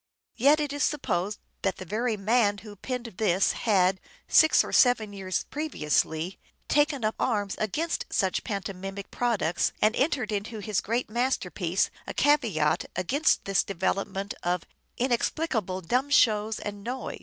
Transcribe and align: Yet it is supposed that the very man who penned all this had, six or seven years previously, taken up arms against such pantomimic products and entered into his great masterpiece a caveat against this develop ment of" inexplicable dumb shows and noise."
Yet 0.35 0.59
it 0.59 0.73
is 0.73 0.81
supposed 0.83 1.37
that 1.61 1.75
the 1.77 1.85
very 1.85 2.17
man 2.17 2.57
who 2.57 2.75
penned 2.75 3.07
all 3.07 3.13
this 3.17 3.51
had, 3.51 3.99
six 4.27 4.63
or 4.63 4.73
seven 4.73 5.13
years 5.13 5.43
previously, 5.43 6.39
taken 6.67 7.05
up 7.05 7.13
arms 7.19 7.53
against 7.59 8.07
such 8.09 8.43
pantomimic 8.43 9.11
products 9.11 9.73
and 9.79 9.95
entered 9.95 10.31
into 10.31 10.57
his 10.57 10.81
great 10.81 11.07
masterpiece 11.07 11.91
a 12.07 12.15
caveat 12.15 12.85
against 12.95 13.45
this 13.45 13.63
develop 13.63 14.07
ment 14.07 14.33
of" 14.41 14.63
inexplicable 14.97 15.81
dumb 15.81 16.09
shows 16.09 16.57
and 16.57 16.83
noise." 16.83 17.19